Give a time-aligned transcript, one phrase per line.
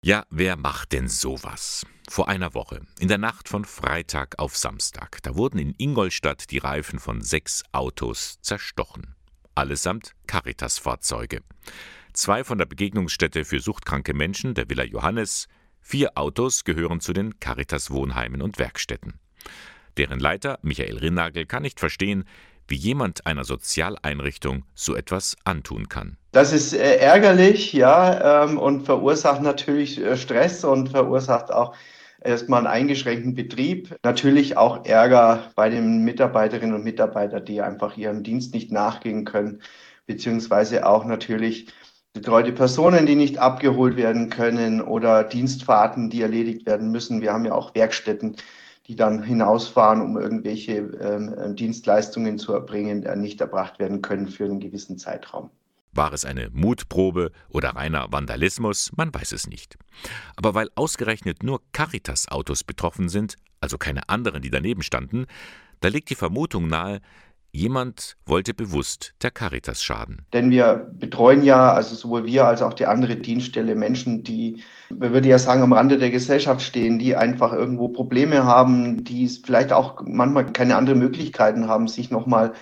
[0.00, 1.84] Ja, wer macht denn sowas?
[2.08, 6.58] Vor einer Woche, in der Nacht von Freitag auf Samstag, da wurden in Ingolstadt die
[6.58, 9.16] Reifen von sechs Autos zerstochen.
[9.56, 11.42] Allesamt Caritas-Fahrzeuge.
[12.12, 15.48] Zwei von der Begegnungsstätte für suchtkranke Menschen, der Villa Johannes,
[15.80, 19.18] vier Autos gehören zu den Caritas-Wohnheimen und Werkstätten.
[19.96, 22.24] Deren Leiter, Michael Rinnagel, kann nicht verstehen,
[22.68, 26.16] wie jemand einer Sozialeinrichtung so etwas antun kann.
[26.32, 31.74] Das ist äh, ärgerlich, ja, ähm, und verursacht natürlich äh, Stress und verursacht auch
[32.22, 33.96] erstmal einen eingeschränkten Betrieb.
[34.04, 39.62] Natürlich auch Ärger bei den Mitarbeiterinnen und Mitarbeitern, die einfach ihrem Dienst nicht nachgehen können,
[40.06, 41.68] beziehungsweise auch natürlich
[42.12, 47.20] betreute Personen, die nicht abgeholt werden können oder Dienstfahrten, die erledigt werden müssen.
[47.20, 48.36] Wir haben ja auch Werkstätten,
[48.88, 54.28] die dann hinausfahren, um irgendwelche ähm, äh, Dienstleistungen zu erbringen, die nicht erbracht werden können
[54.28, 55.50] für einen gewissen Zeitraum.
[55.92, 58.90] War es eine Mutprobe oder reiner Vandalismus?
[58.96, 59.76] Man weiß es nicht.
[60.36, 65.26] Aber weil ausgerechnet nur Caritas-Autos betroffen sind, also keine anderen, die daneben standen,
[65.80, 67.00] da liegt die Vermutung nahe,
[67.58, 70.24] Jemand wollte bewusst der Caritas schaden.
[70.32, 75.12] Denn wir betreuen ja, also sowohl wir als auch die andere Dienststelle, Menschen, die, man
[75.12, 79.72] würde ja sagen, am Rande der Gesellschaft stehen, die einfach irgendwo Probleme haben, die vielleicht
[79.72, 82.52] auch manchmal keine anderen Möglichkeiten haben, sich nochmal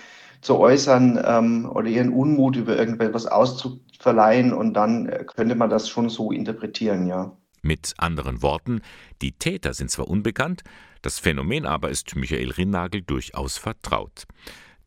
[0.41, 4.51] zu äußern ähm, oder ihren Unmut über irgendetwas auszuverleihen.
[4.51, 7.37] Und dann könnte man das schon so interpretieren, ja.
[7.61, 8.81] Mit anderen Worten,
[9.21, 10.63] die Täter sind zwar unbekannt,
[11.03, 14.25] das Phänomen aber ist Michael Rinnagel durchaus vertraut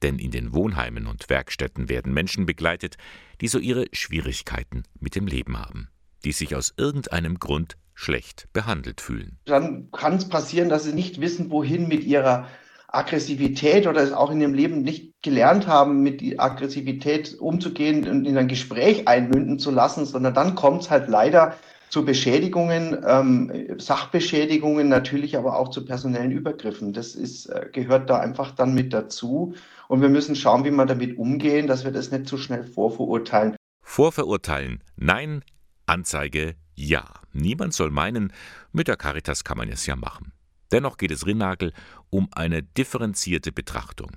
[0.02, 2.96] denn in den Wohnheimen und Werkstätten werden Menschen begleitet,
[3.40, 5.88] die so ihre Schwierigkeiten mit dem Leben haben,
[6.24, 9.38] die sich aus irgendeinem Grund schlecht behandelt fühlen.
[9.44, 12.48] Dann kann es passieren, dass sie nicht wissen, wohin mit ihrer
[12.88, 18.24] Aggressivität oder es auch in ihrem Leben nicht gelernt haben, mit der Aggressivität umzugehen und
[18.26, 21.56] in ein Gespräch einmünden zu lassen, sondern dann kommt es halt leider
[21.90, 26.92] zu Beschädigungen, ähm, Sachbeschädigungen, natürlich aber auch zu personellen Übergriffen.
[26.92, 29.54] Das ist, äh, gehört da einfach dann mit dazu.
[29.88, 33.56] Und wir müssen schauen, wie wir damit umgehen, dass wir das nicht zu schnell vorverurteilen.
[33.82, 35.42] Vorverurteilen, nein,
[35.86, 37.04] Anzeige, ja.
[37.32, 38.32] Niemand soll meinen,
[38.72, 40.32] mit der Caritas kann man es ja machen.
[40.72, 41.72] Dennoch geht es Rinnagel
[42.08, 44.10] um eine differenzierte Betrachtung.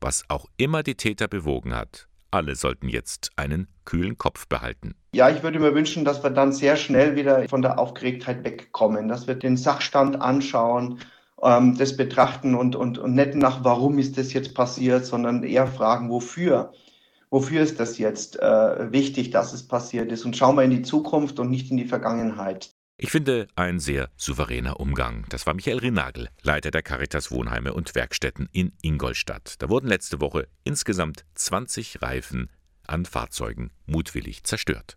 [0.00, 4.94] Was auch immer die Täter bewogen hat, alle sollten jetzt einen kühlen Kopf behalten.
[5.14, 9.08] Ja, ich würde mir wünschen, dass wir dann sehr schnell wieder von der Aufgeregtheit wegkommen,
[9.08, 10.98] dass wir den Sachstand anschauen,
[11.42, 15.66] ähm, das betrachten und, und, und nicht nach, warum ist das jetzt passiert, sondern eher
[15.66, 16.72] fragen, wofür.
[17.30, 20.24] Wofür ist das jetzt äh, wichtig, dass es passiert ist?
[20.24, 22.75] Und schauen wir in die Zukunft und nicht in die Vergangenheit.
[22.98, 25.26] Ich finde ein sehr souveräner Umgang.
[25.28, 29.56] Das war Michael Rinagel, Leiter der Caritas Wohnheime und Werkstätten in Ingolstadt.
[29.58, 32.48] Da wurden letzte Woche insgesamt 20 Reifen
[32.86, 34.94] an Fahrzeugen mutwillig zerstört.